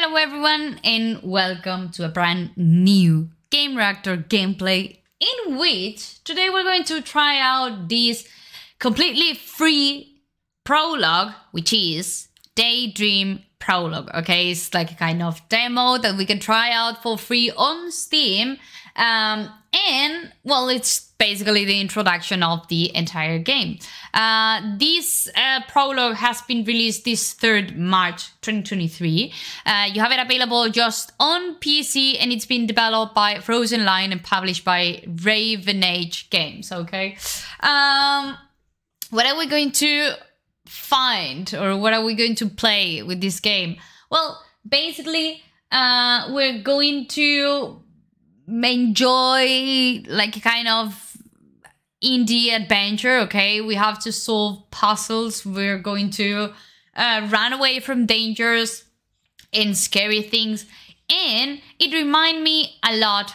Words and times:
Hello 0.00 0.14
everyone 0.14 0.78
and 0.84 1.20
welcome 1.24 1.90
to 1.90 2.04
a 2.04 2.08
brand 2.08 2.56
new 2.56 3.30
Gamereactor 3.50 4.28
gameplay 4.28 4.98
in 5.18 5.58
which 5.58 6.22
today 6.22 6.48
we're 6.48 6.62
going 6.62 6.84
to 6.84 7.00
try 7.00 7.40
out 7.40 7.88
this 7.88 8.24
completely 8.78 9.34
free 9.34 10.22
prologue 10.62 11.32
which 11.50 11.72
is 11.72 12.28
Daydream 12.54 13.42
Prologue, 13.58 14.08
okay? 14.14 14.52
It's 14.52 14.72
like 14.72 14.92
a 14.92 14.94
kind 14.94 15.20
of 15.20 15.40
demo 15.48 15.98
that 15.98 16.16
we 16.16 16.24
can 16.24 16.38
try 16.38 16.70
out 16.70 17.02
for 17.02 17.18
free 17.18 17.50
on 17.50 17.90
Steam. 17.90 18.58
Um, 18.98 19.48
and 19.72 20.32
well, 20.44 20.68
it's 20.68 21.12
basically 21.18 21.64
the 21.64 21.80
introduction 21.80 22.42
of 22.42 22.66
the 22.68 22.94
entire 22.94 23.38
game. 23.38 23.78
Uh, 24.12 24.60
this 24.76 25.28
uh, 25.36 25.60
prologue 25.68 26.16
has 26.16 26.42
been 26.42 26.64
released 26.64 27.04
this 27.04 27.34
3rd 27.34 27.76
March 27.76 28.28
2023. 28.42 29.32
Uh, 29.66 29.88
you 29.92 30.00
have 30.00 30.12
it 30.12 30.20
available 30.20 30.68
just 30.68 31.12
on 31.20 31.56
PC 31.56 32.16
and 32.20 32.32
it's 32.32 32.46
been 32.46 32.66
developed 32.66 33.14
by 33.14 33.38
Frozen 33.40 33.84
Line 33.84 34.12
and 34.12 34.22
published 34.22 34.64
by 34.64 35.02
Ravenage 35.06 36.30
Games, 36.30 36.72
okay? 36.72 37.16
Um, 37.60 38.36
what 39.10 39.26
are 39.26 39.36
we 39.36 39.46
going 39.46 39.72
to 39.72 40.12
find 40.66 41.52
or 41.54 41.76
what 41.76 41.92
are 41.92 42.04
we 42.04 42.14
going 42.14 42.34
to 42.36 42.48
play 42.48 43.02
with 43.02 43.20
this 43.20 43.40
game? 43.40 43.76
Well, 44.10 44.42
basically, 44.68 45.42
uh, 45.70 46.30
we're 46.32 46.62
going 46.62 47.06
to 47.08 47.82
enjoy 48.48 50.02
like 50.06 50.42
kind 50.42 50.68
of 50.68 51.16
indie 52.02 52.54
adventure 52.54 53.18
okay? 53.20 53.60
We 53.60 53.74
have 53.74 53.98
to 54.00 54.12
solve 54.12 54.70
puzzles. 54.70 55.44
We're 55.44 55.78
going 55.78 56.10
to 56.10 56.52
uh, 56.94 57.28
run 57.30 57.52
away 57.52 57.80
from 57.80 58.06
dangers 58.06 58.84
and 59.52 59.76
scary 59.76 60.22
things. 60.22 60.66
And 61.10 61.60
it 61.78 61.92
remind 61.92 62.44
me 62.44 62.78
a 62.84 62.96
lot 62.96 63.32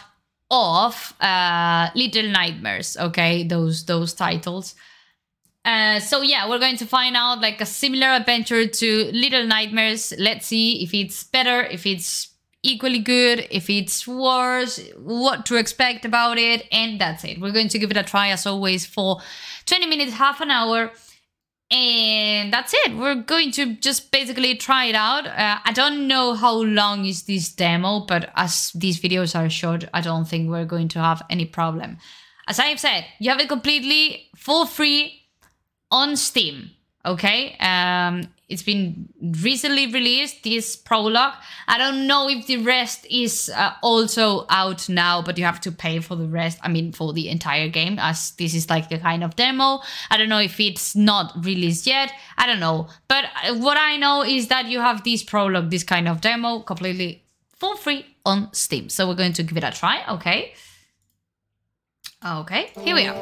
of 0.50 1.14
uh, 1.20 1.88
little 1.94 2.28
nightmares 2.30 2.96
okay? 2.96 3.44
Those 3.44 3.84
those 3.84 4.14
titles. 4.14 4.74
Uh, 5.64 5.98
so 5.98 6.20
yeah 6.20 6.46
we're 6.46 6.58
going 6.58 6.76
to 6.76 6.84
find 6.84 7.16
out 7.16 7.40
like 7.40 7.58
a 7.58 7.66
similar 7.66 8.08
adventure 8.08 8.66
to 8.66 9.10
little 9.12 9.46
nightmares. 9.46 10.12
Let's 10.18 10.46
see 10.46 10.82
if 10.82 10.92
it's 10.92 11.24
better 11.24 11.62
if 11.62 11.86
it's 11.86 12.33
equally 12.64 12.98
good, 12.98 13.46
if 13.50 13.70
it's 13.70 14.08
worse, 14.08 14.80
what 14.96 15.46
to 15.46 15.56
expect 15.56 16.04
about 16.04 16.38
it, 16.38 16.66
and 16.72 17.00
that's 17.00 17.22
it. 17.22 17.40
We're 17.40 17.52
going 17.52 17.68
to 17.68 17.78
give 17.78 17.90
it 17.90 17.96
a 17.96 18.02
try 18.02 18.30
as 18.30 18.46
always 18.46 18.84
for 18.86 19.20
20 19.66 19.86
minutes, 19.86 20.14
half 20.14 20.40
an 20.40 20.50
hour. 20.50 20.90
And 21.70 22.52
that's 22.52 22.74
it. 22.74 22.96
We're 22.96 23.14
going 23.14 23.50
to 23.52 23.74
just 23.76 24.12
basically 24.12 24.54
try 24.56 24.84
it 24.86 24.94
out. 24.94 25.26
Uh, 25.26 25.58
I 25.64 25.72
don't 25.72 26.06
know 26.06 26.34
how 26.34 26.62
long 26.62 27.04
is 27.04 27.22
this 27.22 27.52
demo, 27.52 28.00
but 28.00 28.30
as 28.36 28.70
these 28.74 29.00
videos 29.00 29.38
are 29.38 29.48
short, 29.48 29.84
I 29.92 30.00
don't 30.00 30.26
think 30.26 30.50
we're 30.50 30.66
going 30.66 30.88
to 30.88 31.00
have 31.00 31.22
any 31.30 31.46
problem. 31.46 31.98
As 32.46 32.58
I've 32.58 32.78
said, 32.78 33.06
you 33.18 33.30
have 33.30 33.40
it 33.40 33.48
completely 33.48 34.28
for 34.36 34.66
free 34.66 35.22
on 35.90 36.16
Steam. 36.16 36.70
Okay, 37.06 37.56
um, 37.60 38.28
it's 38.48 38.62
been 38.62 39.08
recently 39.40 39.90
released 39.90 40.44
this 40.44 40.76
prologue. 40.76 41.34
I 41.66 41.78
don't 41.78 42.06
know 42.06 42.28
if 42.28 42.46
the 42.46 42.58
rest 42.58 43.06
is 43.10 43.50
uh, 43.54 43.72
also 43.82 44.46
out 44.50 44.88
now 44.88 45.22
but 45.22 45.38
you 45.38 45.44
have 45.44 45.60
to 45.62 45.72
pay 45.72 46.00
for 46.00 46.14
the 46.14 46.26
rest 46.26 46.58
i 46.62 46.68
mean 46.68 46.92
for 46.92 47.12
the 47.12 47.28
entire 47.28 47.68
game 47.68 47.98
as 47.98 48.32
this 48.32 48.54
is 48.54 48.68
like 48.68 48.90
a 48.92 48.98
kind 48.98 49.24
of 49.24 49.36
demo. 49.36 49.80
I 50.10 50.16
don't 50.16 50.28
know 50.28 50.40
if 50.40 50.60
it's 50.60 50.94
not 50.94 51.32
released 51.44 51.86
yet. 51.86 52.12
I 52.36 52.46
don't 52.46 52.60
know. 52.60 52.88
But 53.08 53.24
uh, 53.24 53.54
what 53.56 53.78
i 53.78 53.96
know 53.96 54.22
is 54.22 54.48
that 54.48 54.66
you 54.66 54.80
have 54.80 55.04
this 55.04 55.22
prologue 55.22 55.70
this 55.70 55.84
kind 55.84 56.06
of 56.06 56.20
demo 56.20 56.60
completely 56.60 57.24
for 57.56 57.76
free 57.76 58.04
on 58.26 58.52
steam. 58.52 58.88
So 58.88 59.08
we're 59.08 59.14
going 59.14 59.32
to 59.34 59.42
give 59.42 59.56
it 59.56 59.64
a 59.64 59.70
try 59.70 60.04
okay? 60.08 60.54
Okay 62.24 62.70
here 62.80 62.94
we 62.94 63.06
are. 63.06 63.14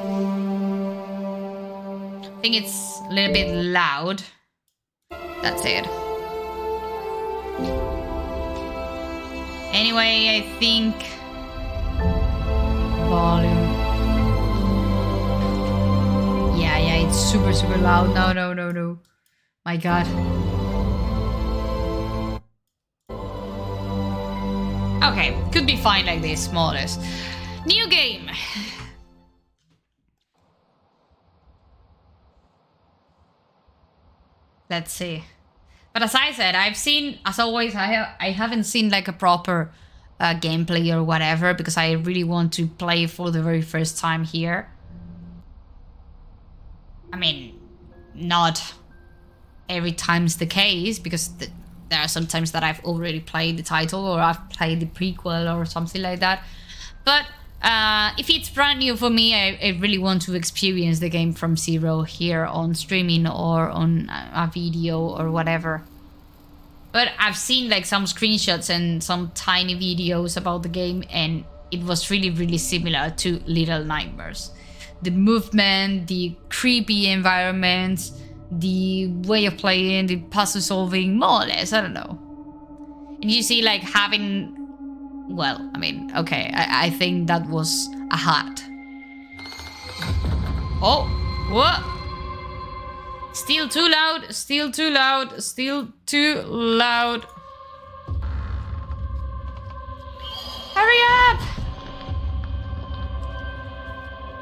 I 2.24 2.40
think 2.42 2.56
it's 2.56 2.98
a 3.08 3.12
little 3.12 3.32
bit 3.32 3.54
loud 3.54 4.22
that's 5.42 5.64
it. 5.64 5.86
Anyway, 9.72 10.28
I 10.36 10.42
think 10.58 10.94
volume. 13.08 13.56
Yeah, 16.58 16.78
yeah, 16.78 17.06
it's 17.06 17.18
super, 17.18 17.52
super 17.52 17.78
loud. 17.78 18.14
No, 18.14 18.32
no, 18.32 18.52
no, 18.52 18.70
no. 18.70 18.98
My 19.64 19.76
god. 19.76 20.06
Okay, 25.02 25.36
could 25.52 25.66
be 25.66 25.76
fine 25.76 26.06
like 26.06 26.22
this, 26.22 26.52
more 26.52 26.70
or 26.70 26.74
less. 26.74 26.98
New 27.66 27.88
game. 27.88 28.30
Let's 34.72 34.90
see. 34.90 35.22
But 35.92 36.02
as 36.02 36.14
I 36.14 36.32
said, 36.32 36.54
I've 36.54 36.78
seen, 36.78 37.18
as 37.26 37.38
always, 37.38 37.74
I, 37.74 37.88
have, 37.88 38.08
I 38.18 38.30
haven't 38.30 38.64
seen 38.64 38.88
like 38.88 39.06
a 39.06 39.12
proper 39.12 39.70
uh, 40.18 40.32
gameplay 40.32 40.90
or 40.94 41.04
whatever 41.04 41.52
because 41.52 41.76
I 41.76 41.92
really 41.92 42.24
want 42.24 42.54
to 42.54 42.68
play 42.68 43.06
for 43.06 43.30
the 43.30 43.42
very 43.42 43.60
first 43.60 43.98
time 43.98 44.24
here. 44.24 44.70
I 47.12 47.18
mean, 47.18 47.60
not 48.14 48.72
every 49.68 49.92
time's 49.92 50.38
the 50.38 50.46
case 50.46 50.98
because 50.98 51.28
the, 51.36 51.48
there 51.90 52.00
are 52.00 52.08
sometimes 52.08 52.52
that 52.52 52.64
I've 52.64 52.82
already 52.82 53.20
played 53.20 53.58
the 53.58 53.62
title 53.62 54.06
or 54.06 54.20
I've 54.20 54.48
played 54.48 54.80
the 54.80 54.86
prequel 54.86 55.54
or 55.54 55.66
something 55.66 56.00
like 56.00 56.20
that. 56.20 56.44
But 57.04 57.26
uh, 57.62 58.10
if 58.18 58.28
it's 58.28 58.50
brand 58.50 58.80
new 58.80 58.96
for 58.96 59.08
me, 59.08 59.34
I, 59.34 59.58
I, 59.62 59.78
really 59.80 59.98
want 59.98 60.22
to 60.22 60.34
experience 60.34 60.98
the 60.98 61.08
game 61.08 61.32
from 61.32 61.56
zero 61.56 62.02
here 62.02 62.44
on 62.44 62.74
streaming 62.74 63.24
or 63.26 63.68
on 63.70 64.10
a 64.10 64.50
video 64.52 64.98
or 64.98 65.30
whatever. 65.30 65.84
But 66.90 67.12
I've 67.20 67.36
seen 67.36 67.70
like 67.70 67.86
some 67.86 68.04
screenshots 68.04 68.68
and 68.68 69.02
some 69.02 69.30
tiny 69.34 69.76
videos 69.76 70.36
about 70.36 70.64
the 70.64 70.68
game 70.68 71.04
and 71.08 71.44
it 71.70 71.84
was 71.84 72.10
really, 72.10 72.30
really 72.30 72.58
similar 72.58 73.10
to 73.18 73.40
Little 73.46 73.84
Nightmares. 73.84 74.50
The 75.00 75.10
movement, 75.10 76.08
the 76.08 76.36
creepy 76.48 77.08
environments, 77.08 78.20
the 78.50 79.06
way 79.06 79.46
of 79.46 79.56
playing, 79.56 80.08
the 80.08 80.16
puzzle 80.16 80.60
solving, 80.60 81.16
more 81.16 81.42
or 81.42 81.46
less, 81.46 81.72
I 81.72 81.80
don't 81.80 81.94
know. 81.94 82.18
And 83.22 83.30
you 83.30 83.42
see 83.42 83.62
like 83.62 83.82
having 83.82 84.61
well, 85.34 85.70
I 85.74 85.78
mean, 85.78 86.12
okay, 86.16 86.50
I, 86.54 86.86
I 86.86 86.90
think 86.90 87.26
that 87.28 87.46
was 87.48 87.88
a 88.10 88.16
hat. 88.16 88.62
Oh, 90.82 91.06
what? 91.50 91.82
Still 93.34 93.68
too 93.68 93.88
loud, 93.88 94.34
still 94.34 94.70
too 94.70 94.90
loud, 94.90 95.42
still 95.42 95.88
too 96.06 96.42
loud. 96.42 97.26
Hurry 100.74 100.98
up! 101.28 101.40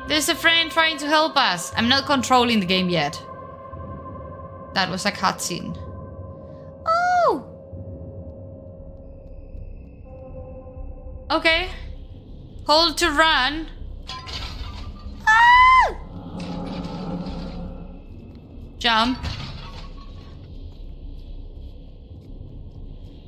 There's 0.09 0.29
a 0.29 0.35
friend 0.35 0.71
trying 0.71 0.99
to 0.99 1.07
help 1.07 1.37
us. 1.37 1.73
I'm 1.77 1.89
not 1.89 2.05
controlling 2.07 2.61
the 2.61 2.67
game 2.67 2.89
yet. 2.89 3.23
That 4.75 4.91
was 4.91 5.07
a 5.07 5.13
cutscene. 5.13 5.80
Okay. 11.31 11.69
Hold 12.67 12.99
to 12.99 13.11
run. 13.11 13.69
Ah! 15.27 15.97
Jump. 18.79 19.19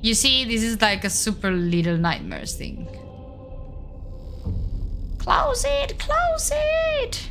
You 0.00 0.14
see, 0.14 0.44
this 0.44 0.64
is 0.64 0.82
like 0.82 1.04
a 1.04 1.10
super 1.10 1.52
little 1.52 1.96
nightmares 1.96 2.56
thing. 2.56 2.88
Close 5.18 5.64
it! 5.64 5.96
Close 6.00 6.50
it! 6.52 7.30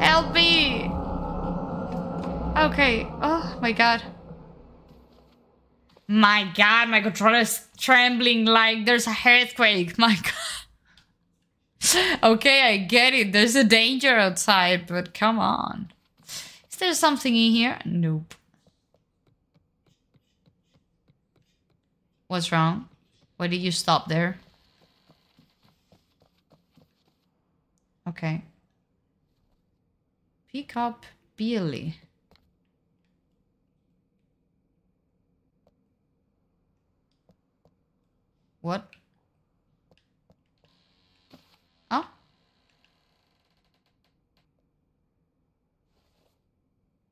Help 0.00 0.32
me! 0.32 0.84
Okay. 2.56 3.06
Oh 3.20 3.58
my 3.60 3.72
god. 3.72 4.02
My 6.08 6.50
god, 6.54 6.88
my 6.88 7.00
controller 7.00 7.38
is 7.40 7.66
trembling 7.78 8.44
like 8.44 8.84
there's 8.84 9.08
a 9.08 9.16
earthquake. 9.26 9.98
My 10.06 10.14
god. 10.14 10.32
okay, 12.22 12.62
I 12.62 12.76
get 12.78 13.12
it. 13.12 13.32
There's 13.32 13.56
a 13.56 13.64
danger 13.64 14.16
outside, 14.16 14.86
but 14.86 15.14
come 15.14 15.38
on. 15.38 15.90
Is 16.70 16.76
there 16.78 16.94
something 16.94 17.34
in 17.34 17.52
here? 17.52 17.78
Nope. 17.84 18.34
What's 22.28 22.52
wrong? 22.52 22.88
Why 23.36 23.48
did 23.48 23.60
you 23.60 23.70
stop 23.70 24.08
there? 24.08 24.38
Okay. 28.08 28.42
Pick 30.52 30.76
up 30.76 31.04
Billy. 31.36 31.96
What? 38.66 38.82
Oh. 41.88 42.08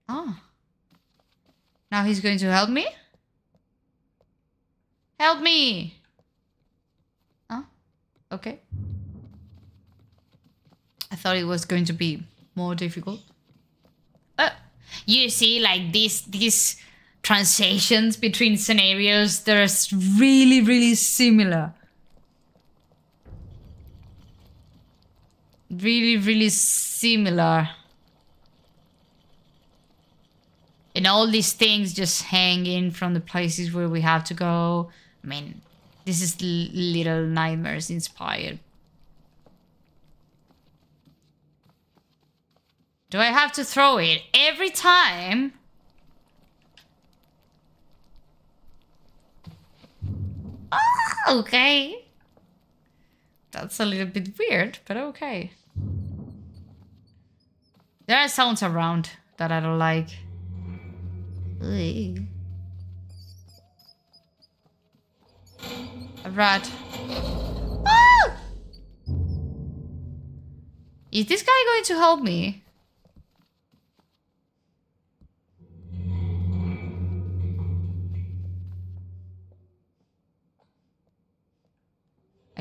Oh. 0.09 0.37
Now 1.93 2.03
he's 2.03 2.19
going 2.19 2.39
to 2.39 2.51
help 2.51 2.71
me? 2.71 2.89
Help 5.21 5.43
me! 5.43 5.95
Oh, 7.49 7.65
okay. 8.33 8.59
I 11.13 11.15
thought 11.15 11.37
it 11.37 11.45
was 11.45 11.65
going 11.65 11.85
to 11.85 11.93
be 11.93 12.25
more 12.57 12.75
difficult. 12.75 13.21
Uh, 14.37 14.51
you 15.07 15.29
see, 15.29 15.61
like 15.61 15.93
this, 15.93 16.23
these 16.23 16.83
transitions 17.25 18.17
between 18.17 18.57
scenarios, 18.57 19.41
they're 19.41 19.67
really, 20.17 20.61
really 20.61 20.95
similar. 20.95 21.73
Really, 25.71 26.19
really 26.19 26.51
similar. 26.51 27.71
And 30.95 31.07
all 31.09 31.29
these 31.29 31.53
things 31.53 31.93
just 31.93 32.23
hang 32.23 32.67
in 32.67 32.93
from 32.93 33.15
the 33.15 33.21
places 33.21 33.73
where 33.73 33.89
we 33.89 34.03
have 34.03 34.23
to 34.25 34.35
go. 34.35 34.91
I 35.25 35.27
mean, 35.27 35.63
this 36.05 36.23
is 36.23 36.41
Little 36.41 37.27
Nightmares 37.27 37.91
inspired. 37.91 38.61
Do 43.11 43.19
I 43.19 43.27
have 43.27 43.53
to 43.53 43.65
throw 43.65 43.97
it 43.97 44.23
every 44.35 44.71
time? 44.71 45.55
Ah, 50.73 51.05
okay. 51.29 52.07
That's 53.51 53.79
a 53.79 53.85
little 53.85 54.07
bit 54.07 54.37
weird, 54.39 54.79
but 54.85 54.97
okay. 54.97 55.53
There 58.07 58.19
are 58.19 58.29
sounds 58.29 58.63
around 58.63 59.11
that 59.39 59.53
I 59.53 59.61
don't 59.61 59.79
like. 59.79 60.09
Ugh. 61.63 62.19
A 66.25 66.31
rat. 66.31 66.71
Ah! 67.87 68.37
Is 71.13 71.27
this 71.27 71.43
guy 71.43 71.53
going 71.67 71.85
to 71.85 71.95
help 71.95 72.23
me? 72.23 72.64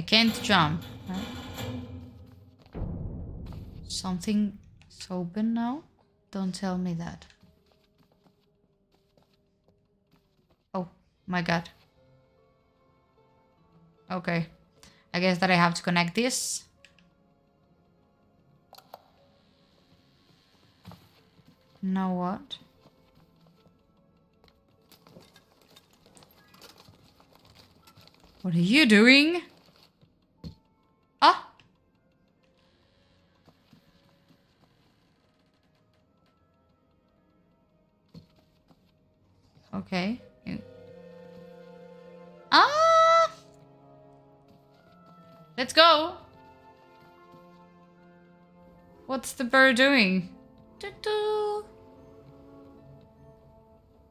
Can't 0.04 0.42
jump. 0.44 0.84
right? 1.10 1.18
Something 3.88 4.58
is 4.90 5.08
open 5.10 5.54
now? 5.54 5.84
Don't 6.32 6.54
tell 6.54 6.78
me 6.78 6.94
that. 6.96 7.26
Oh 10.74 10.88
my 11.28 11.42
god. 11.42 11.70
Okay. 14.10 14.48
I 15.14 15.20
guess 15.20 15.38
that 15.40 15.52
I 15.52 15.56
have 15.56 15.74
to 15.76 15.84
connect 15.84 16.16
this. 16.16 16.64
Now 21.82 22.14
what? 22.16 22.58
What 28.42 28.56
are 28.56 28.60
you 28.60 28.86
doing? 28.86 29.42
Ah! 31.25 31.48
Okay. 39.74 40.22
Ah! 42.52 43.31
Let's 45.58 45.72
go! 45.72 46.18
What's 49.06 49.31
the 49.31 49.46
bird 49.46 49.78
doing? 49.78 50.28
Doo-doo. 50.80 51.66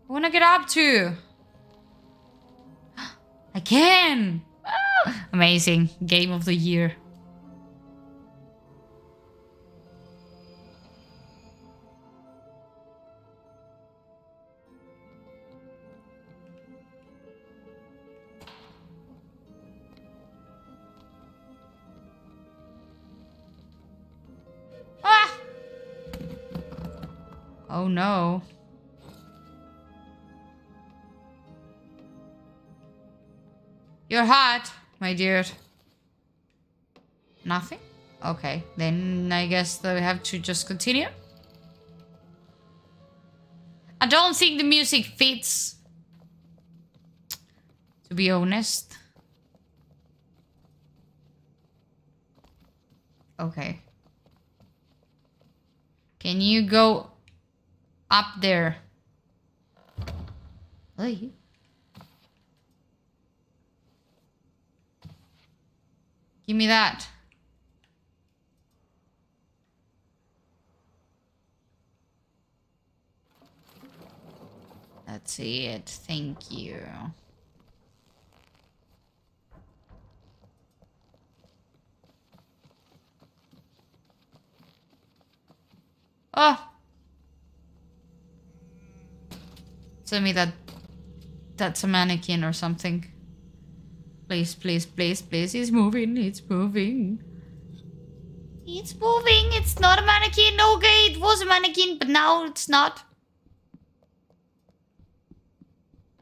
I 0.08 0.12
wanna 0.12 0.31
get 0.31 0.43
up 0.43 0.67
to. 0.69 1.12
I 3.55 3.61
can! 3.61 4.43
Amazing. 5.32 5.90
Game 6.04 6.31
of 6.31 6.44
the 6.44 6.54
year. 6.54 6.94
Ah! 25.05 25.34
Oh 27.70 27.88
no. 27.88 28.43
You're 34.08 34.26
hot, 34.26 34.70
my 35.02 35.14
dear. 35.14 35.44
Nothing? 37.44 37.81
Okay, 38.25 38.62
then 38.76 39.32
I 39.32 39.49
guess 39.49 39.78
that 39.78 39.96
we 39.96 40.00
have 40.00 40.22
to 40.22 40.38
just 40.38 40.69
continue. 40.69 41.08
I 44.00 44.06
don't 44.06 44.37
think 44.37 44.58
the 44.58 44.64
music 44.64 45.06
fits. 45.06 45.75
To 48.08 48.14
be 48.14 48.31
honest. 48.31 48.96
Okay. 53.41 53.81
Can 56.20 56.41
you 56.41 56.62
go 56.62 57.10
up 58.08 58.27
there? 58.41 58.77
Hey. 60.96 61.32
Give 66.46 66.56
me 66.56 66.67
that. 66.67 67.06
That's 75.06 75.39
it. 75.39 75.89
Thank 76.06 76.51
you. 76.51 76.79
Oh. 86.34 86.69
Tell 90.06 90.20
me 90.20 90.32
that 90.32 90.53
that's 91.56 91.84
a 91.84 91.87
mannequin 91.87 92.43
or 92.43 92.53
something. 92.53 93.11
Please, 94.32 94.55
please, 94.55 94.86
please, 94.86 95.20
please. 95.20 95.55
It's 95.55 95.70
moving. 95.70 96.17
It's 96.17 96.41
moving. 96.48 97.22
It's 98.67 98.94
moving. 98.94 99.53
It's 99.53 99.79
not 99.79 99.98
a 99.98 100.06
mannequin. 100.06 100.58
Okay, 100.58 101.08
it 101.10 101.20
was 101.20 101.43
a 101.43 101.44
mannequin, 101.44 101.98
but 101.98 102.08
now 102.08 102.46
it's 102.46 102.67
not. 102.67 103.03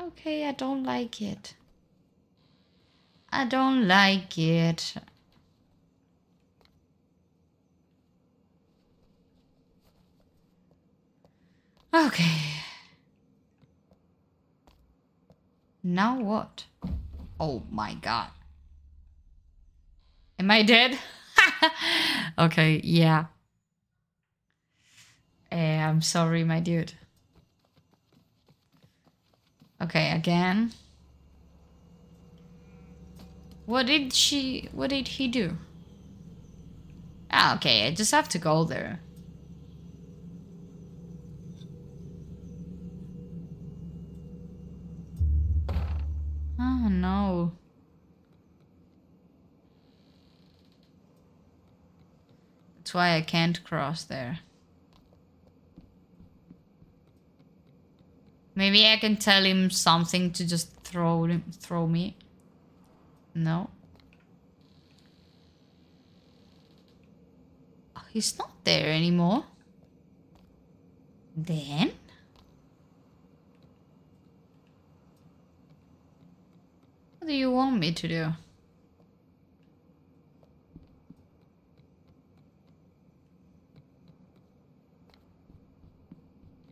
Okay, 0.01 0.45
I 0.45 0.51
don't 0.51 0.83
like 0.83 1.23
it. 1.23 1.55
I 3.31 3.45
don't 3.45 3.87
like 3.87 4.37
it. 4.37 4.95
Okay. 11.95 12.41
Now 15.85 16.19
what? 16.19 16.65
Oh 17.41 17.63
my 17.71 17.95
god. 17.95 18.29
Am 20.39 20.51
I 20.51 20.63
dead? 20.63 20.99
okay, 22.39 22.81
yeah. 22.85 23.27
Eh, 25.51 25.83
I'm 25.83 26.03
sorry, 26.03 26.45
my 26.45 26.61
dude. 26.61 26.93
Okay, 29.83 30.13
again. 30.13 30.73
What 33.65 33.87
did 33.87 34.13
she... 34.13 34.69
What 34.73 34.91
did 34.91 35.09
he 35.09 35.27
do? 35.27 35.57
Ah, 37.31 37.57
okay, 37.57 37.87
I 37.87 37.95
just 37.95 38.11
have 38.11 38.29
to 38.31 38.39
go 38.39 38.65
there. 38.65 39.01
Oh 46.61 46.89
no. 46.91 47.53
That's 52.77 52.93
why 52.93 53.17
I 53.17 53.23
can't 53.23 53.65
cross 53.65 54.05
there. 54.05 54.41
Maybe 58.55 58.87
I 58.87 58.99
can 58.99 59.17
tell 59.17 59.43
him 59.45 59.71
something 59.71 60.33
to 60.33 60.47
just 60.47 60.75
throw 60.83 61.25
him, 61.25 61.45
throw 61.51 61.87
me. 61.87 62.17
No. 63.35 63.71
Oh, 67.97 68.03
he's 68.11 68.39
not 68.39 68.51
there 68.65 68.91
anymore. 68.91 69.45
Then? 71.35 71.93
Do 77.31 77.37
you 77.37 77.49
want 77.53 77.79
me 77.79 77.93
to 77.93 78.09
do? 78.09 78.33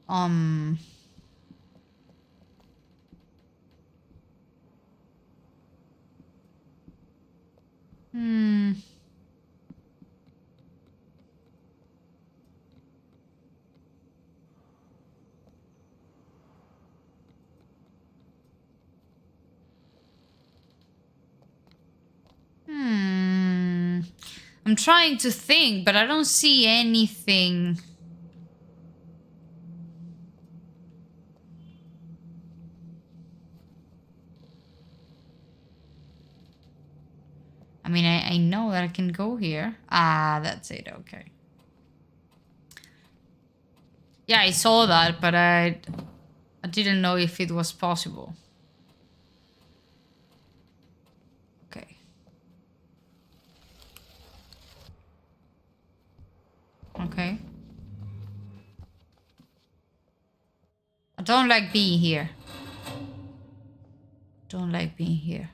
Um... 0.09 0.79
Hmm. 8.13 8.73
I'm 24.69 24.77
trying 24.77 25.17
to 25.25 25.31
think, 25.31 25.87
but 25.87 25.97
I 25.97 26.05
don't 26.05 26.27
see 26.27 26.67
anything. 26.67 27.81
I 37.83 37.89
mean, 37.89 38.05
I, 38.05 38.35
I 38.35 38.37
know 38.37 38.71
that 38.73 38.85
I 38.85 38.89
can 38.89 39.09
go 39.09 39.37
here. 39.37 39.75
Ah, 39.91 40.41
that's 40.43 40.71
it. 40.71 40.87
Okay. 40.99 41.25
Yeah, 44.27 44.41
I 44.41 44.51
saw 44.51 44.85
that, 44.85 45.19
but 45.19 45.35
I, 45.35 45.79
I 46.63 46.69
didn't 46.69 47.01
know 47.01 47.17
if 47.17 47.41
it 47.41 47.51
was 47.51 47.73
possible. 47.73 48.35
Okay. 51.71 51.97
Okay. 57.01 57.39
I 61.17 61.18
don't 61.29 61.47
like 61.47 61.75
being 61.75 61.99
here. 61.99 62.31
Don't 64.49 64.73
like 64.73 64.97
being 64.97 65.17
here. 65.17 65.51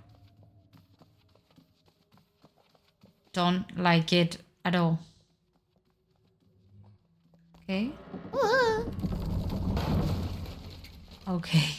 Don't 3.32 3.76
like 3.76 4.12
it 4.12 4.38
at 4.64 4.76
all. 4.76 5.00
Okay. 7.56 7.90
Okay. 11.26 11.70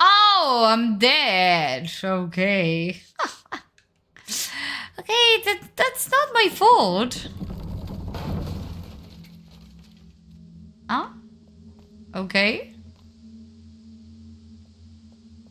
Oh, 0.00 0.64
I'm 0.70 0.98
dead. 0.98 1.92
Okay. 2.02 3.02
okay, 4.98 5.42
that, 5.44 5.60
that's 5.76 6.10
not 6.10 6.28
my 6.32 6.48
fault. 6.48 7.28
Okay. 12.18 12.74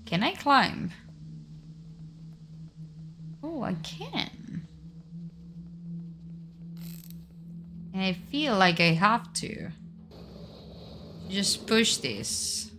Can 0.05 0.21
I 0.21 0.33
climb? 0.33 0.91
Oh, 3.41 3.63
I 3.63 3.73
can. 3.75 4.67
And 7.93 8.03
I 8.03 8.11
feel 8.11 8.57
like 8.57 8.81
I 8.81 8.91
have 8.91 9.31
to. 9.35 9.69
Just 11.29 11.67
push 11.67 11.95
this. 11.97 12.69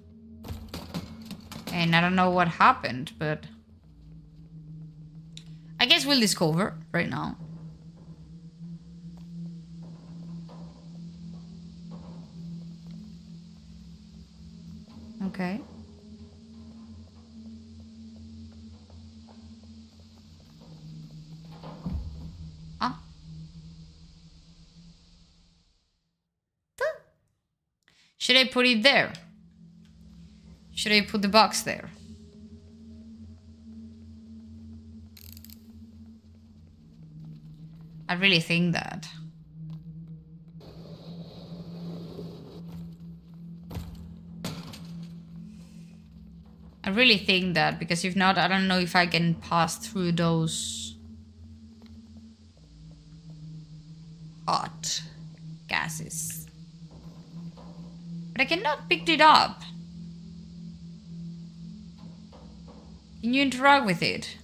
And 1.73 1.97
I 1.97 2.03
don't 2.03 2.15
know 2.15 2.29
what 2.29 2.49
happened, 2.49 3.13
but... 3.19 3.45
I 5.81 5.87
guess 5.87 6.05
we'll 6.05 6.21
discover 6.21 6.75
right 6.93 7.09
now. 7.09 7.39
Okay. 15.29 15.61
Ah. 22.81 22.99
Should 28.17 28.37
I 28.37 28.45
put 28.45 28.65
it 28.67 28.83
there? 28.83 29.13
Should 30.75 30.93
I 30.93 31.03
put 31.03 31.21
the 31.21 31.29
box 31.29 31.61
there? 31.63 31.91
I 38.09 38.15
really 38.15 38.41
think 38.41 38.73
that. 38.73 39.07
Really 46.99 47.17
think 47.17 47.55
that 47.55 47.79
because 47.79 48.05
if 48.05 48.17
not, 48.17 48.37
I 48.37 48.49
don't 48.49 48.69
know 48.69 48.79
if 48.79 48.95
I 48.97 49.07
can 49.07 49.35
pass 49.35 49.79
through 49.79 50.13
those 50.13 50.97
hot 54.47 55.03
gases. 55.69 56.47
But 58.33 58.43
I 58.43 58.45
cannot 58.45 58.89
pick 58.89 59.09
it 59.09 59.21
up. 59.21 59.63
Can 63.21 63.35
you 63.35 63.43
interact 63.43 63.87
with 63.87 64.03
it? 64.03 64.37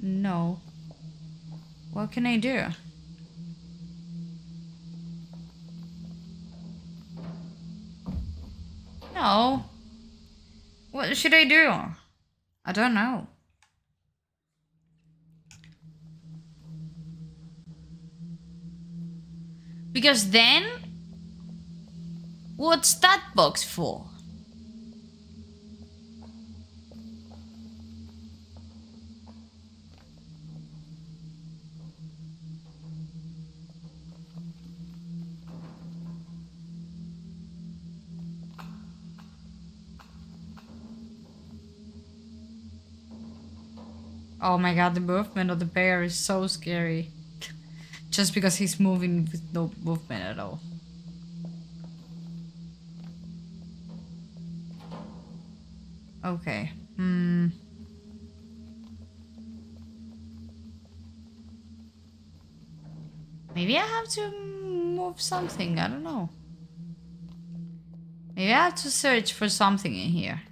No. 0.00 0.60
What 1.92 2.12
can 2.12 2.26
I 2.26 2.36
do? 2.36 2.66
No. 9.16 9.64
What 10.90 11.16
should 11.16 11.32
I 11.32 11.44
do? 11.44 11.72
I 12.66 12.72
don't 12.72 12.92
know. 12.92 13.28
Because 19.90 20.30
then, 20.30 20.64
what's 22.56 22.92
that 22.96 23.22
box 23.34 23.64
for? 23.64 24.04
Oh 44.48 44.56
my 44.56 44.74
god, 44.74 44.94
the 44.94 45.00
movement 45.00 45.50
of 45.50 45.58
the 45.58 45.64
bear 45.64 46.04
is 46.04 46.14
so 46.14 46.46
scary. 46.46 47.10
Just 48.10 48.32
because 48.32 48.54
he's 48.54 48.78
moving 48.78 49.28
with 49.32 49.42
no 49.52 49.72
movement 49.82 50.22
at 50.22 50.38
all. 50.38 50.60
Okay. 56.24 56.70
Hmm. 56.94 57.48
Maybe 63.52 63.76
I 63.76 63.80
have 63.80 64.08
to 64.10 64.30
move 64.30 65.20
something. 65.20 65.80
I 65.80 65.88
don't 65.88 66.04
know. 66.04 66.30
Maybe 68.36 68.52
I 68.52 68.66
have 68.66 68.76
to 68.76 68.92
search 68.92 69.32
for 69.32 69.48
something 69.48 69.92
in 69.92 70.10
here. 70.10 70.42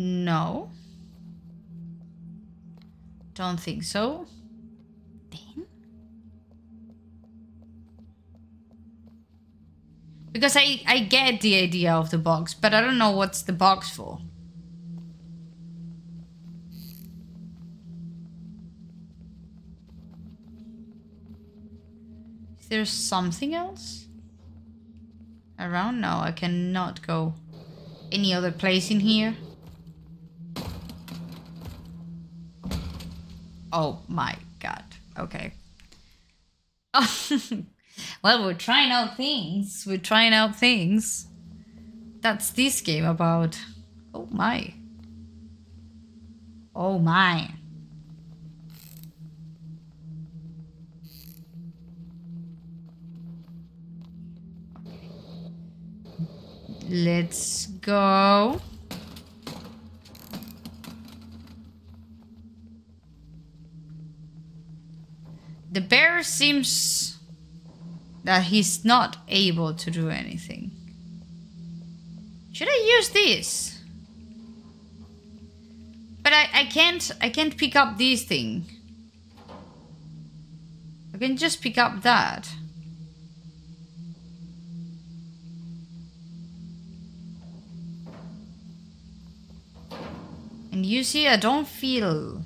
No. 0.00 0.70
Don't 3.34 3.58
think 3.58 3.82
so. 3.82 4.26
Then? 5.28 5.66
Because 10.30 10.54
I, 10.56 10.82
I 10.86 11.00
get 11.00 11.40
the 11.40 11.56
idea 11.56 11.92
of 11.92 12.12
the 12.12 12.18
box, 12.18 12.54
but 12.54 12.74
I 12.74 12.80
don't 12.80 12.96
know 12.96 13.10
what's 13.10 13.42
the 13.42 13.52
box 13.52 13.90
for. 13.90 14.20
Is 22.60 22.68
there 22.68 22.84
something 22.84 23.52
else? 23.52 24.06
Around? 25.58 26.00
No, 26.00 26.20
I 26.20 26.30
cannot 26.30 27.04
go 27.04 27.34
any 28.12 28.32
other 28.32 28.52
place 28.52 28.92
in 28.92 29.00
here. 29.00 29.34
Oh 33.72 34.00
my 34.08 34.36
god. 34.60 34.84
Okay. 35.18 35.52
well, 38.22 38.44
we're 38.44 38.54
trying 38.54 38.90
out 38.90 39.16
things. 39.16 39.84
We're 39.86 39.98
trying 39.98 40.32
out 40.32 40.56
things. 40.56 41.26
That's 42.20 42.50
this 42.50 42.80
game 42.80 43.04
about. 43.04 43.58
Oh 44.14 44.28
my. 44.30 44.74
Oh 46.74 46.98
my. 46.98 47.50
Let's 56.88 57.66
go. 57.66 58.62
The 65.70 65.80
bear 65.80 66.22
seems 66.22 67.18
that 68.24 68.44
he's 68.44 68.84
not 68.84 69.18
able 69.28 69.74
to 69.74 69.90
do 69.90 70.08
anything. 70.08 70.70
Should 72.52 72.68
I 72.68 72.96
use 72.98 73.10
this? 73.10 73.82
But 76.22 76.32
I, 76.32 76.48
I 76.52 76.64
can't 76.64 77.10
I 77.20 77.30
can't 77.30 77.56
pick 77.56 77.76
up 77.76 77.98
this 77.98 78.24
thing. 78.24 78.66
I 81.14 81.18
can 81.18 81.36
just 81.36 81.62
pick 81.62 81.78
up 81.78 82.02
that. 82.02 82.48
And 90.70 90.86
you 90.86 91.02
see, 91.02 91.26
I 91.26 91.36
don't 91.36 91.66
feel. 91.66 92.44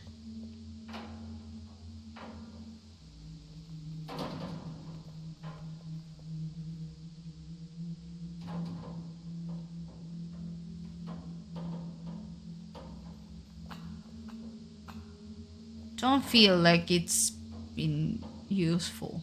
Feel 16.23 16.57
like 16.57 16.91
it's 16.91 17.31
been 17.75 18.25
useful. 18.49 19.23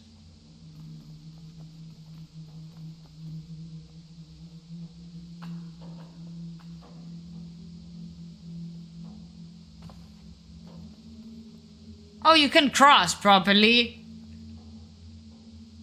Oh, 12.23 12.35
you 12.35 12.49
can 12.49 12.69
cross 12.69 13.15
properly. 13.15 14.05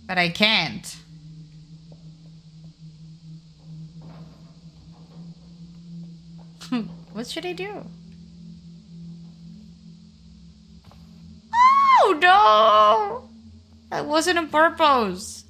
But 0.06 0.18
I 0.18 0.28
can't. 0.28 0.96
what 7.12 7.26
should 7.26 7.46
I 7.46 7.52
do? 7.52 7.84
That 13.90 14.06
wasn't 14.06 14.38
a 14.38 14.46
purpose. 14.46 15.44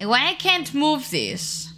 Why 0.00 0.28
I 0.28 0.34
can't 0.34 0.72
move 0.74 1.10
this? 1.10 1.72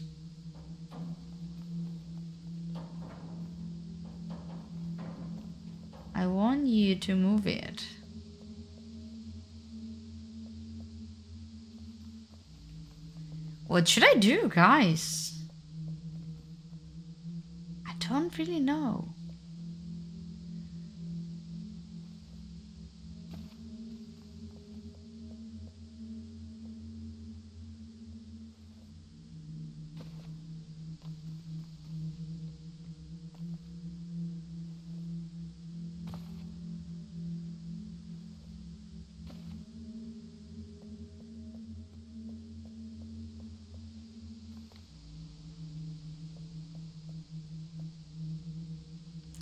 I 6.15 6.27
want 6.27 6.67
you 6.67 6.95
to 6.97 7.17
move 7.17 7.47
it. 7.47 7.85
What 13.67 13.89
should 13.89 14.05
I 14.05 14.15
do, 14.15 14.51
guys? 14.55 15.43
I 17.87 17.95
don't 17.99 18.37
really 18.39 18.61
know. 18.61 19.15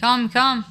Come, 0.01 0.31
come. 0.31 0.65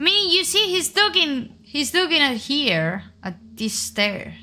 I 0.00 0.02
mean, 0.02 0.30
you 0.30 0.42
see, 0.42 0.66
he's 0.66 0.96
looking, 0.96 1.54
he's 1.62 1.94
looking 1.94 2.20
at 2.20 2.36
here, 2.38 3.04
at 3.22 3.36
this 3.56 3.78
stair. 3.78 4.34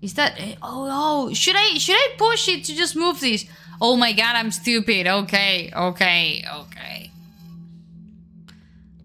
Is 0.00 0.14
that, 0.14 0.38
oh, 0.62 0.88
oh, 0.88 1.34
should 1.34 1.56
I, 1.56 1.78
should 1.78 1.96
I 1.96 2.14
push 2.16 2.48
it 2.48 2.62
to 2.66 2.76
just 2.76 2.94
move 2.94 3.18
this? 3.18 3.44
Oh 3.80 3.96
my 3.96 4.12
god, 4.12 4.36
I'm 4.36 4.52
stupid. 4.52 5.08
Okay, 5.08 5.72
okay, 5.74 6.44
okay. 6.48 7.10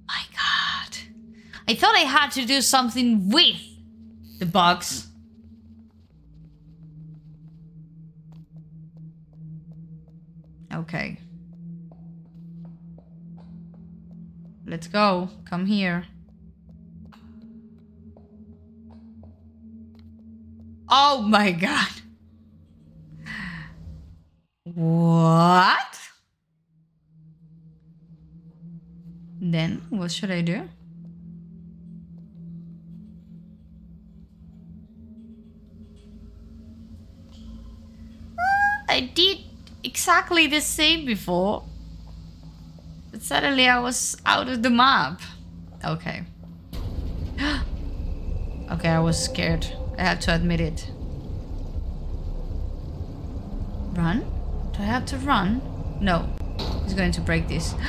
My 0.07 0.23
god. 0.31 0.97
I 1.67 1.73
thought 1.73 1.95
I 1.95 2.01
had 2.01 2.29
to 2.33 2.45
do 2.45 2.61
something 2.61 3.31
with 3.31 3.57
the 4.37 4.45
box. 4.45 5.07
Okay. 10.73 11.17
Let's 14.65 14.87
go. 14.87 15.29
Come 15.45 15.65
here. 15.65 16.05
Oh 20.89 21.21
my 21.21 21.51
god. 21.51 21.89
What? 24.63 25.99
Then, 29.41 29.81
what 29.89 30.11
should 30.11 30.31
I 30.31 30.41
do? 30.41 30.69
Uh, 38.37 38.85
I 38.87 39.11
did 39.13 39.50
exactly 39.83 40.47
the 40.47 40.61
same 40.61 41.05
before. 41.05 41.63
But 43.11 43.21
suddenly 43.21 43.67
I 43.67 43.79
was 43.79 44.17
out 44.25 44.47
of 44.47 44.63
the 44.63 44.69
map. 44.69 45.21
Okay. 45.83 46.23
okay, 48.71 48.89
I 48.89 48.99
was 48.99 49.21
scared. 49.21 49.67
I 49.97 50.03
have 50.03 50.19
to 50.21 50.35
admit 50.35 50.61
it. 50.61 50.89
Run? 53.93 54.25
Do 54.73 54.79
I 54.81 54.85
have 54.85 55.05
to 55.07 55.17
run? 55.17 55.61
No. 55.99 56.29
He's 56.83 56.93
going 56.93 57.11
to 57.13 57.21
break 57.21 57.47
this. 57.47 57.75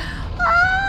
Ah! 0.44 0.83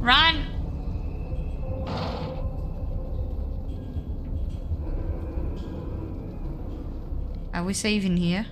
Run! 0.00 0.52
Are 7.62 7.64
we 7.64 7.74
saving 7.74 8.16
here? 8.16 8.44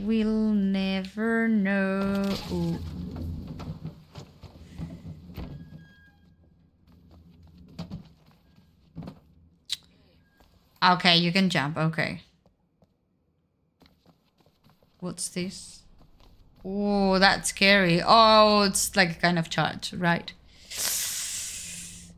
We'll 0.00 0.50
never 0.50 1.46
know. 1.46 2.24
Ooh. 2.50 2.78
Okay, 10.82 11.16
you 11.16 11.30
can 11.30 11.50
jump. 11.50 11.76
Okay. 11.76 12.22
What's 14.98 15.28
this? 15.28 15.82
Oh, 16.64 17.20
that's 17.20 17.50
scary. 17.50 18.02
Oh, 18.04 18.62
it's 18.62 18.96
like 18.96 19.12
a 19.12 19.20
kind 19.20 19.38
of 19.38 19.48
charge, 19.48 19.92
right? 19.92 20.32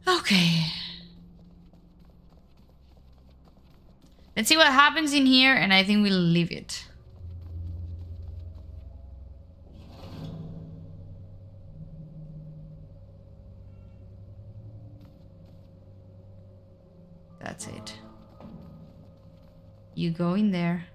Okay. 0.08 0.72
Let's 4.40 4.48
see 4.48 4.56
what 4.56 4.68
happens 4.68 5.12
in 5.12 5.26
here, 5.26 5.54
and 5.54 5.70
I 5.70 5.84
think 5.84 6.02
we'll 6.02 6.14
leave 6.14 6.50
it. 6.50 6.86
That's 17.38 17.66
it. 17.66 17.98
You 19.94 20.10
go 20.10 20.32
in 20.32 20.50
there. 20.52 20.86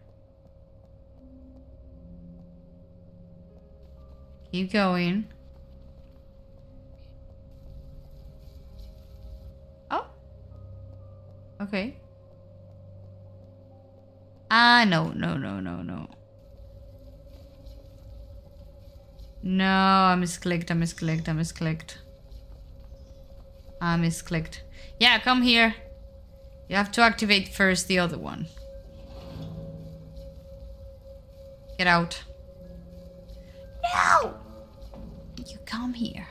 Keep 4.52 4.74
going. 4.74 5.28
Oh. 9.92 10.08
Okay. 11.62 11.98
Ah, 14.50 14.86
no, 14.88 15.12
no, 15.12 15.38
no, 15.38 15.60
no, 15.60 15.82
no. 15.82 16.08
No, 19.44 19.66
I 19.66 20.16
misclicked, 20.18 20.72
I 20.72 20.74
misclicked, 20.74 21.30
I 21.30 21.34
misclicked. 21.34 21.98
I 23.82 23.98
misclicked. 23.98 24.62
Yeah, 25.00 25.20
come 25.20 25.42
here. 25.42 25.76
You 26.68 26.76
have 26.76 26.92
to 26.94 27.02
activate 27.02 27.50
first 27.50 27.88
the 27.88 28.00
other 28.00 28.18
one. 28.18 28.48
Get 31.78 31.88
out. 31.88 32.24
No! 33.94 34.36
You 35.46 35.58
come 35.66 35.94
here. 35.94 36.28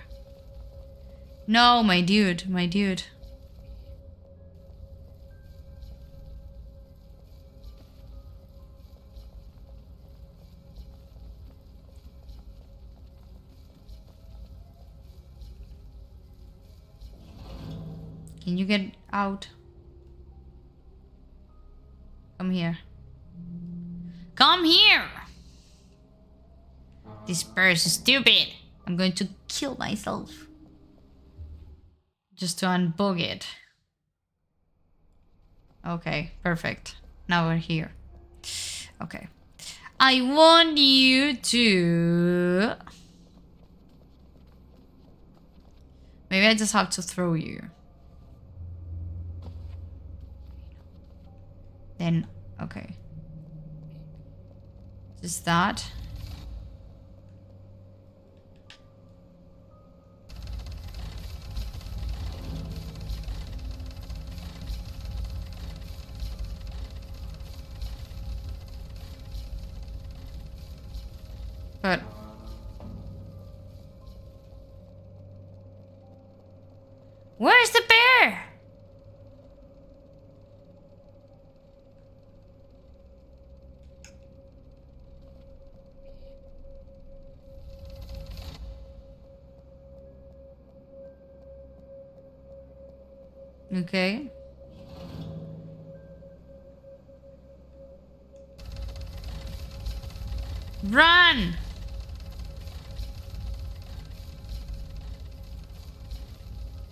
No, 1.47 1.83
my 1.83 2.01
dude, 2.01 2.49
my 2.49 2.67
dude. 2.67 3.05
Can 18.45 18.59
you 18.59 18.67
get 18.67 18.93
out? 19.11 19.49
Come 22.39 22.51
here. 22.51 22.79
Come 24.35 24.65
here! 24.65 25.09
This 27.27 27.43
purse 27.43 27.87
is 27.87 27.95
stupid. 27.95 28.49
I'm 28.87 28.97
going 28.97 29.13
to 29.13 29.29
kill 29.49 29.77
myself. 29.77 30.47
Just 32.35 32.59
to 32.59 32.67
unbug 32.67 33.19
it. 33.19 33.47
Okay, 35.87 36.33
perfect. 36.43 36.97
Now 37.29 37.49
we're 37.49 37.57
here. 37.57 37.93
Okay. 39.01 39.29
I 39.99 40.21
want 40.21 40.77
you 40.77 41.35
to... 41.35 42.73
Maybe 46.31 46.47
I 46.47 46.55
just 46.55 46.73
have 46.75 46.91
to 46.91 47.03
throw 47.03 47.33
you. 47.33 47.71
Then, 52.05 52.27
okay. 52.61 52.97
Just 55.23 55.43
that. 55.47 55.91
But 71.81 72.03
Okay. 93.75 94.31
Run! 100.85 101.57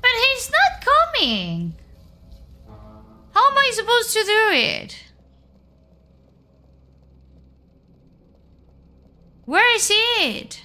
But 0.01 0.11
he's 0.11 0.51
not 0.51 0.85
coming! 0.85 1.75
How 3.33 3.51
am 3.51 3.59
I 3.59 3.71
supposed 3.75 4.13
to 4.15 4.25
do 4.25 4.49
it? 4.51 5.05
Where 9.45 9.77
is 9.77 9.89
it? 9.93 10.63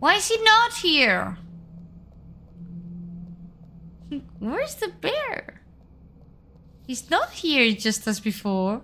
Why 0.00 0.14
is 0.16 0.26
he 0.26 0.42
not 0.42 0.74
here? 0.74 1.38
Where's 4.38 4.74
the 4.76 4.88
bear? 4.88 5.60
He's 6.86 7.10
not 7.10 7.30
here 7.30 7.72
just 7.72 8.06
as 8.06 8.20
before. 8.20 8.82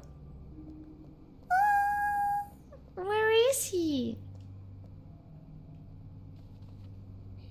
Uh, 1.51 3.03
where 3.03 3.31
is 3.51 3.67
he? 3.67 4.17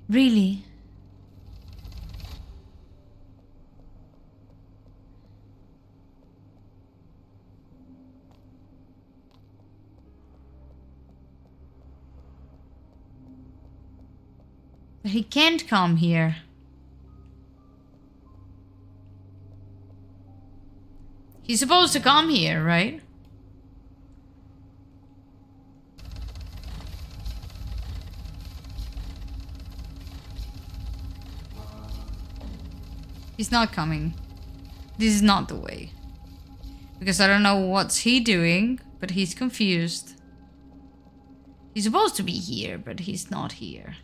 Really? 0.10 0.64
But 15.04 15.12
he 15.12 15.24
can't 15.24 15.68
come 15.68 15.98
here. 15.98 16.38
He's 21.50 21.60
supposed 21.60 21.94
to 21.94 22.00
come 22.00 22.30
here, 22.30 22.64
right? 22.64 23.02
He's 33.36 33.52
not 33.52 33.74
coming. 33.74 34.14
This 35.00 35.16
is 35.16 35.24
not 35.24 35.48
the 35.48 35.56
way. 35.56 35.92
Because 37.00 37.20
I 37.20 37.26
don't 37.26 37.42
know 37.42 37.58
what's 37.58 37.98
he 37.98 38.20
doing, 38.20 38.80
but 39.00 39.10
he's 39.10 39.34
confused. 39.34 40.22
He's 41.74 41.86
supposed 41.86 42.16
to 42.18 42.22
be 42.22 42.34
here, 42.34 42.78
but 42.78 43.00
he's 43.00 43.32
not 43.32 43.54
here. 43.54 43.96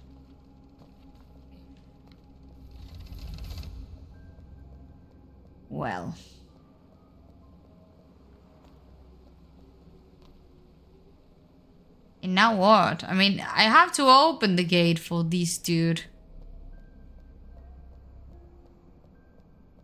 Well. 5.69 6.15
And 12.25 12.33
now 12.33 12.55
what? 12.55 13.03
I 13.03 13.13
mean, 13.13 13.39
I 13.39 13.65
have 13.65 13.91
to 13.93 14.03
open 14.07 14.55
the 14.55 14.63
gate 14.63 14.97
for 14.97 15.23
this 15.23 15.59
dude. 15.59 16.05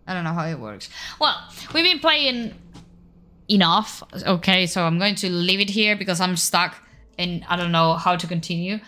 I 0.08 0.16
don't 0.16 0.24
know 0.24 0.34
how 0.34 0.48
it 0.48 0.60
works. 0.60 0.90
Well, 1.20 1.38
we've 1.72 1.84
been 1.84 2.00
playing 2.00 2.56
enough. 3.48 4.02
Okay, 4.26 4.66
so 4.66 4.82
I'm 4.82 4.98
going 4.98 5.14
to 5.18 5.30
leave 5.30 5.60
it 5.60 5.70
here 5.70 5.96
because 5.96 6.20
I'm 6.20 6.36
stuck 6.36 6.78
and 7.20 7.46
I 7.48 7.58
don't 7.58 7.72
know 7.72 7.94
how 7.94 8.16
to 8.16 8.26
continue. 8.26 8.80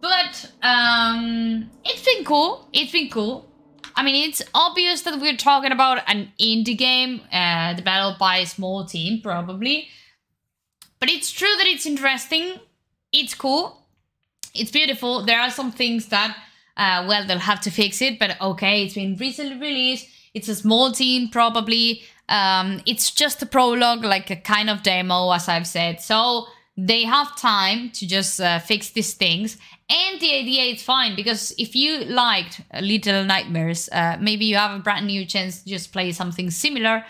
But 0.00 0.50
um 0.62 1.70
it's 1.84 2.02
been 2.02 2.24
cool. 2.24 2.66
It's 2.72 2.92
been 2.92 3.10
cool. 3.10 3.46
I 3.94 4.04
mean, 4.04 4.26
it's 4.26 4.40
obvious 4.54 5.02
that 5.02 5.20
we're 5.20 5.36
talking 5.36 5.70
about 5.70 6.02
an 6.06 6.32
indie 6.40 6.78
game, 6.78 7.20
uh, 7.30 7.74
developed 7.74 8.18
by 8.18 8.38
a 8.38 8.46
small 8.46 8.86
team, 8.86 9.20
probably. 9.20 9.88
But 10.98 11.10
it's 11.10 11.30
true 11.30 11.54
that 11.58 11.66
it's 11.66 11.84
interesting. 11.84 12.58
It's 13.12 13.34
cool. 13.34 13.86
It's 14.54 14.70
beautiful. 14.70 15.24
There 15.24 15.40
are 15.40 15.50
some 15.50 15.72
things 15.72 16.08
that, 16.08 16.36
uh, 16.76 17.04
well, 17.08 17.26
they'll 17.26 17.38
have 17.38 17.60
to 17.62 17.70
fix 17.70 18.00
it. 18.02 18.18
But 18.18 18.40
okay, 18.40 18.84
it's 18.84 18.94
been 18.94 19.16
recently 19.16 19.58
released. 19.58 20.08
It's 20.34 20.48
a 20.48 20.54
small 20.54 20.92
team, 20.92 21.28
probably. 21.28 22.02
Um, 22.28 22.80
it's 22.86 23.10
just 23.10 23.42
a 23.42 23.46
prologue, 23.46 24.04
like 24.04 24.30
a 24.30 24.36
kind 24.36 24.70
of 24.70 24.82
demo, 24.82 25.30
as 25.30 25.48
I've 25.48 25.66
said. 25.66 26.00
So 26.00 26.46
they 26.76 27.04
have 27.04 27.36
time 27.36 27.90
to 27.90 28.06
just 28.06 28.40
uh, 28.40 28.58
fix 28.58 28.90
these 28.90 29.14
things. 29.14 29.58
And 29.90 30.20
the 30.20 30.32
idea 30.34 30.72
is 30.72 30.82
fine 30.82 31.14
because 31.14 31.54
if 31.58 31.74
you 31.76 32.04
liked 32.04 32.62
Little 32.80 33.24
Nightmares, 33.24 33.90
uh, 33.92 34.16
maybe 34.18 34.46
you 34.46 34.56
have 34.56 34.78
a 34.78 34.82
brand 34.82 35.06
new 35.06 35.26
chance 35.26 35.62
to 35.62 35.68
just 35.68 35.92
play 35.92 36.12
something 36.12 36.50
similar. 36.50 37.04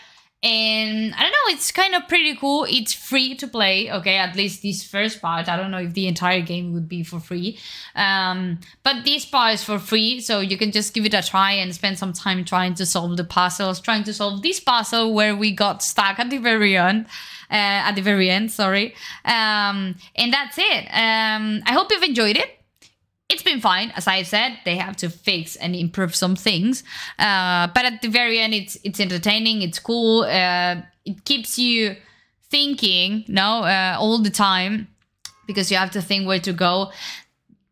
And 0.45 1.15
I 1.15 1.23
don't 1.23 1.31
know, 1.31 1.55
it's 1.55 1.71
kind 1.71 1.95
of 1.95 2.09
pretty 2.09 2.35
cool. 2.35 2.67
It's 2.69 2.93
free 2.93 3.37
to 3.37 3.47
play, 3.47 3.93
okay, 3.93 4.17
at 4.17 4.35
least 4.35 4.63
this 4.63 4.83
first 4.83 5.23
part. 5.23 5.49
I 5.49 5.57
don't 5.57 5.71
know 5.71 5.79
if 5.79 5.95
the 5.95 6.09
entire 6.09 6.41
game 6.41 6.73
would 6.73 6.89
be 6.89 7.05
for 7.05 7.21
free. 7.21 7.59
Um, 7.95 8.59
but 8.83 9.05
this 9.05 9.25
part 9.25 9.55
is 9.55 9.63
for 9.63 9.79
free, 9.79 10.21
so 10.21 10.41
you 10.41 10.59
can 10.59 10.73
just 10.73 10.95
give 10.95 11.05
it 11.05 11.15
a 11.15 11.23
try 11.23 11.53
and 11.53 11.73
spend 11.73 11.97
some 11.97 12.13
time 12.13 12.45
trying 12.45 12.75
to 12.75 12.87
solve 12.87 13.17
the 13.17 13.25
puzzles, 13.25 13.79
trying 13.79 14.03
to 14.03 14.13
solve 14.13 14.43
this 14.43 14.59
puzzle 14.59 15.15
where 15.15 15.37
we 15.37 15.53
got 15.53 15.81
stuck 15.81 16.19
at 16.19 16.31
the 16.31 16.39
very 16.39 16.77
end. 16.77 17.07
Uh, 17.49 17.85
at 17.85 17.93
the 17.93 18.01
very 18.01 18.31
end, 18.31 18.51
sorry. 18.51 18.95
Um, 19.27 19.97
and 20.17 20.33
that's 20.33 20.57
it. 20.57 20.87
Um, 20.87 21.63
I 21.67 21.73
hope 21.73 21.89
you've 21.91 22.03
enjoyed 22.03 22.39
it 22.39 22.62
it's 23.33 23.43
been 23.43 23.61
fine 23.61 23.91
as 23.97 24.07
i 24.07 24.23
said. 24.23 24.59
They 24.65 24.77
have 24.77 24.97
to 24.97 25.09
fix 25.09 25.57
and 25.57 25.75
improve 25.75 26.15
some 26.15 26.37
things. 26.37 26.85
Uh, 27.19 27.69
but 27.75 27.85
at 27.85 28.03
the 28.03 28.09
very 28.09 28.39
end 28.39 28.55
it's 28.55 28.77
it's 28.85 29.01
entertaining 29.01 29.63
it's 29.63 29.79
cool. 29.79 30.23
Uh, 30.23 30.83
it 31.05 31.25
keeps 31.25 31.59
you 31.59 31.97
thinking 32.51 33.25
no 33.29 33.65
uh, 33.65 33.97
all 33.99 34.19
the 34.19 34.31
time 34.31 34.89
because 35.47 35.71
you 35.71 35.77
have 35.77 35.91
to 35.93 36.03
think 36.03 36.27
where 36.27 36.41
to 36.41 36.53
go. 36.53 36.93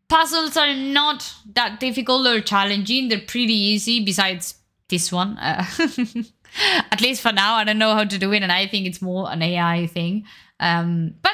Puzzles 0.09 0.57
are 0.57 0.73
not 0.73 1.33
that 1.53 1.79
difficult 1.79 2.27
or 2.27 2.41
challenging. 2.41 3.07
They're 3.07 3.19
pretty 3.19 3.53
easy 3.53 4.03
besides 4.03 4.55
this 4.89 5.11
one. 5.11 5.37
Uh, 5.37 5.65
at 6.91 6.99
least 6.99 7.21
for 7.21 7.31
now 7.31 7.55
i 7.55 7.63
don't 7.63 7.77
know 7.77 7.93
how 7.93 8.03
to 8.03 8.17
do 8.17 8.33
it 8.33 8.43
and 8.43 8.51
i 8.51 8.67
think 8.67 8.85
it's 8.85 9.01
more 9.01 9.31
an 9.31 9.41
ai 9.41 9.87
thing. 9.87 10.25
Um, 10.59 11.15
but 11.23 11.31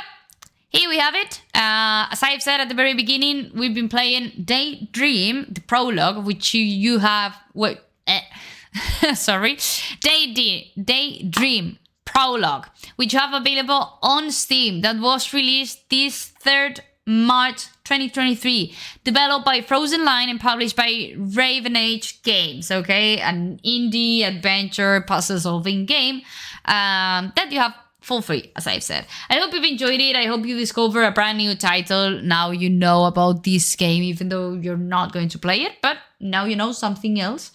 here 0.70 0.90
we 0.90 0.98
have 0.98 1.16
it. 1.16 1.42
Uh, 1.54 2.08
as 2.12 2.22
I've 2.22 2.44
said 2.44 2.60
at 2.60 2.70
the 2.70 2.76
very 2.76 2.94
beginning, 2.94 3.52
we've 3.54 3.74
been 3.74 3.90
playing 3.90 4.32
Daydream, 4.44 5.48
the 5.50 5.62
prologue, 5.62 6.26
which 6.26 6.54
you, 6.54 6.62
you 6.64 7.00
have. 7.00 7.38
Wait, 7.54 7.80
eh, 8.06 8.22
sorry, 9.14 9.58
Day 10.02 10.72
Daydream 10.82 11.78
prologue, 12.06 12.68
which 12.96 13.14
you 13.14 13.20
have 13.20 13.34
available 13.34 13.98
on 14.02 14.32
Steam. 14.32 14.82
That 14.82 15.00
was 15.00 15.34
released 15.34 15.90
this 15.90 16.26
third 16.26 16.82
March 17.06 17.68
2023, 17.86 18.76
developed 19.06 19.46
by 19.46 19.62
Frozen 19.62 20.04
Line 20.04 20.30
and 20.30 20.40
published 20.40 20.76
by 20.76 21.14
Ravenage 21.18 22.22
Games. 22.24 22.70
Okay, 22.70 23.20
an 23.20 23.60
indie 23.66 24.28
adventure 24.28 25.00
puzzle 25.02 25.40
solving 25.40 25.86
game 25.86 26.18
um, 26.66 27.32
that 27.36 27.48
you 27.50 27.60
have 27.60 27.74
for 28.08 28.22
free, 28.22 28.52
as 28.56 28.66
I've 28.66 28.84
said. 28.84 29.06
I 29.30 29.36
hope 29.36 29.54
you've 29.54 29.66
enjoyed 29.66 30.00
it. 30.00 30.16
I 30.16 30.26
hope 30.26 30.46
you 30.46 30.58
discover 30.58 31.04
a 31.04 31.12
brand 31.12 31.38
new 31.38 31.56
title. 31.56 32.22
Now 32.22 32.52
you 32.52 32.70
know 32.70 33.04
about 33.04 33.44
this 33.44 33.76
game, 33.76 34.02
even 34.02 34.30
though 34.30 34.54
you're 34.54 34.78
not 34.78 35.12
going 35.12 35.28
to 35.30 35.38
play 35.38 35.58
it, 35.58 35.74
but 35.82 35.98
now 36.22 36.46
you 36.46 36.56
know 36.56 36.72
something 36.72 37.20
else. 37.20 37.52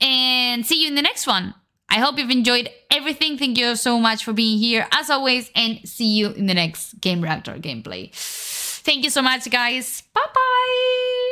And 0.00 0.64
see 0.64 0.82
you 0.82 0.88
in 0.88 0.94
the 0.94 1.02
next 1.02 1.26
one. 1.26 1.52
I 1.90 1.98
hope 1.98 2.16
you've 2.16 2.30
enjoyed 2.30 2.70
everything. 2.92 3.38
Thank 3.38 3.58
you 3.58 3.74
so 3.74 3.98
much 3.98 4.22
for 4.22 4.32
being 4.32 4.58
here, 4.58 4.86
as 4.92 5.10
always, 5.10 5.50
and 5.56 5.80
see 5.88 6.06
you 6.06 6.30
in 6.30 6.46
the 6.46 6.54
next 6.54 7.00
Gamereactor 7.00 7.60
gameplay. 7.60 8.14
Thank 8.14 9.02
you 9.02 9.10
so 9.10 9.20
much, 9.20 9.50
guys. 9.50 10.04
Bye 10.14 10.20
bye. 10.32 11.27